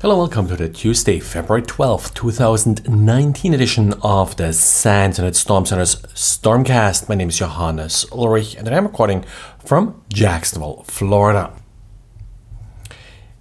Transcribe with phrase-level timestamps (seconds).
[0.00, 5.96] Hello, welcome to the Tuesday, February 12th, 2019 edition of the SANS Internet Storm Center's
[6.14, 7.08] Stormcast.
[7.08, 9.24] My name is Johannes Ulrich and I'm recording
[9.58, 11.52] from Jacksonville, Florida.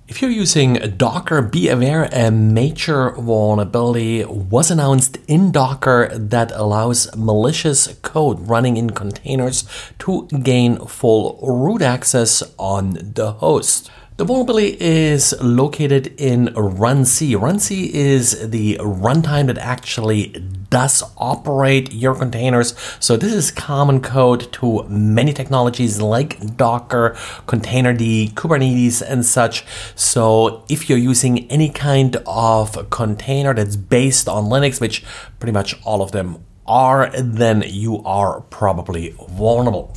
[0.07, 7.15] If you're using Docker, be aware a major vulnerability was announced in Docker that allows
[7.15, 9.63] malicious code running in containers
[9.99, 13.91] to gain full root access on the host.
[14.17, 17.37] The vulnerability is located in runc.
[17.37, 20.29] runc is the runtime that actually
[20.71, 22.73] does operate your containers.
[22.99, 27.11] So this is common code to many technologies like Docker,
[27.45, 29.63] Containerd, Kubernetes, and such.
[29.93, 35.05] So if you're using any kind of container that's based on Linux, which
[35.37, 39.93] pretty much all of them are, then you are probably vulnerable.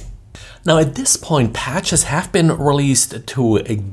[0.66, 3.43] Now, at this point, patches have been released to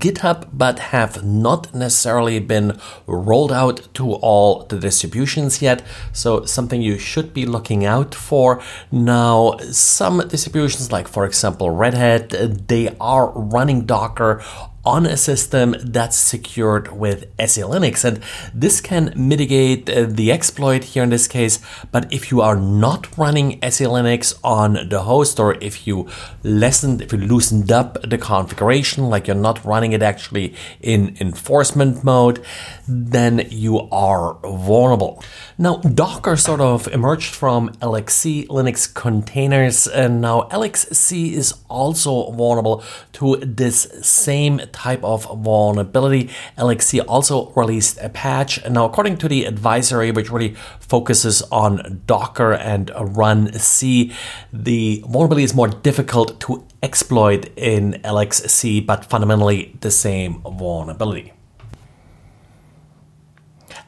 [0.01, 5.81] GitHub, but have not necessarily been rolled out to all the distributions yet.
[6.11, 8.61] So, something you should be looking out for.
[8.91, 12.29] Now, some distributions, like for example Red Hat,
[12.67, 14.43] they are running Docker
[14.87, 18.05] on a system that's secured with SELinux.
[18.05, 18.21] And
[18.53, 21.59] this can mitigate uh, the exploit here in this case.
[21.91, 26.07] But if you are not running SELinux on the host, or if you
[26.41, 32.05] lessened, if you loosened up the configuration, like you're not running it actually in enforcement
[32.05, 32.41] mode,
[32.87, 35.21] then you are vulnerable.
[35.57, 42.83] Now, Docker sort of emerged from LXC Linux containers, and now LXC is also vulnerable
[43.13, 46.29] to this same type of vulnerability.
[46.57, 48.51] LXC also released a patch.
[48.69, 54.13] Now, according to the advisory, which really focuses on Docker and runc,
[54.53, 61.33] the vulnerability is more difficult to exploit in LXC, but fundamentally the same vulnerability.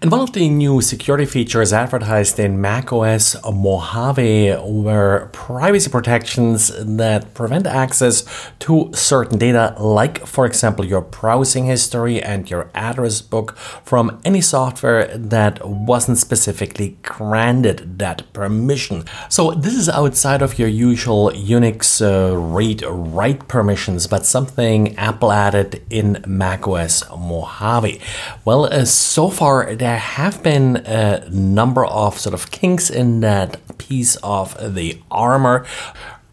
[0.02, 7.34] And one of the new security features advertised in macOS Mojave were privacy protections that
[7.34, 8.24] prevent access
[8.60, 14.40] to certain data, like, for example, your browsing history and your address book from any
[14.40, 19.04] software that wasn't specifically granted that permission.
[19.28, 25.34] So, this is outside of your usual Unix uh, read write permissions, but something Apple
[25.34, 28.00] added in macOS Mojave.
[28.46, 33.60] Well, uh, so far, there have been a number of sort of kinks in that
[33.80, 35.66] piece of the armor.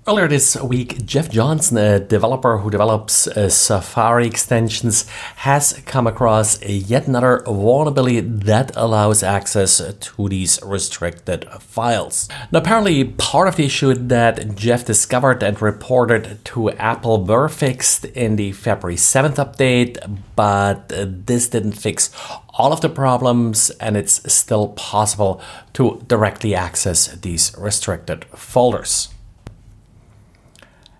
[0.09, 5.09] Earlier this week, Jeff Johnson, a developer who develops uh, Safari extensions,
[5.39, 12.28] has come across yet another vulnerability that allows access to these restricted files.
[12.53, 18.05] Now, apparently, part of the issue that Jeff discovered and reported to Apple were fixed
[18.05, 19.99] in the February 7th update,
[20.37, 20.88] but
[21.27, 22.11] this didn't fix
[22.50, 25.41] all of the problems, and it's still possible
[25.73, 29.09] to directly access these restricted folders.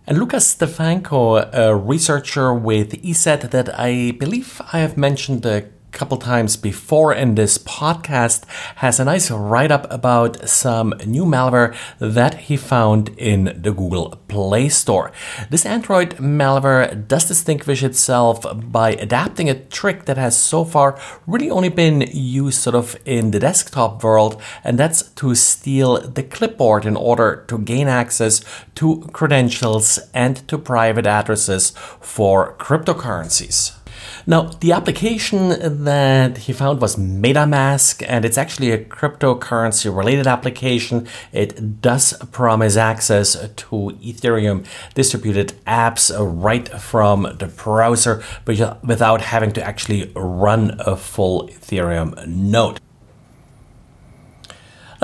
[0.09, 5.65] And Lukas Stefanko, a researcher with ESET that I believe I have mentioned a
[5.97, 8.45] couple times before in this podcast,
[8.77, 14.21] has a nice write up about some new malware that he found in the Google
[14.29, 15.11] Play Store.
[15.49, 21.51] This Android malware does distinguish itself by adapting a trick that has so far really
[21.51, 26.85] only been used sort of in the desktop world, and that's to steal the clipboard
[26.85, 31.71] in order to gain access to credentials and to private addresses
[32.01, 33.73] for cryptocurrencies.
[34.27, 41.07] Now, the application that he found was MetaMask, and it's actually a cryptocurrency related application.
[41.33, 49.53] It does promise access to Ethereum distributed apps right from the browser, but without having
[49.53, 52.81] to actually run a full Ethereum node.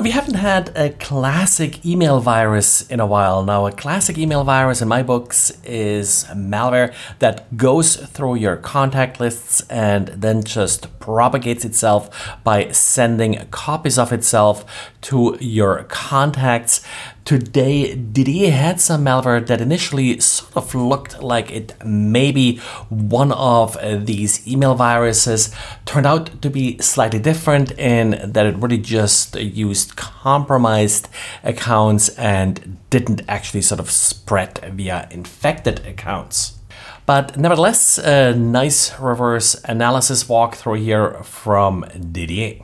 [0.00, 3.44] We haven't had a classic email virus in a while.
[3.44, 9.20] Now, a classic email virus in my books is malware that goes through your contact
[9.20, 12.08] lists and then just propagates itself
[12.42, 14.64] by sending copies of itself
[15.02, 16.80] to your contacts.
[17.24, 22.58] Today, Didier had some malware that initially sort of looked like it may be
[22.88, 23.76] one of
[24.06, 25.54] these email viruses.
[25.84, 31.08] Turned out to be slightly different in that it really just used compromised
[31.42, 36.58] accounts and didn't actually sort of spread via infected accounts.
[37.04, 42.62] But nevertheless, a nice reverse analysis walkthrough here from Didier.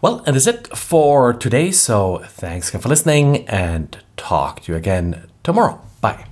[0.00, 1.70] Well, and that's it for today.
[1.72, 5.80] So thanks again for listening and talk to you again tomorrow.
[6.00, 6.26] Bye.